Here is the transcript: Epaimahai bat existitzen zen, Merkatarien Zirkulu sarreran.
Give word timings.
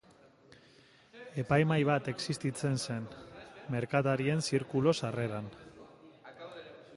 Epaimahai 1.43 1.83
bat 1.89 2.09
existitzen 2.13 2.81
zen, 2.85 3.05
Merkatarien 3.77 4.43
Zirkulu 4.49 4.95
sarreran. 5.03 5.53